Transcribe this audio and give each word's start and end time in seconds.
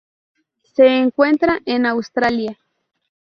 Se 0.75 0.87
encuentra 0.97 1.59
en 1.63 1.85
Australia 1.85 2.57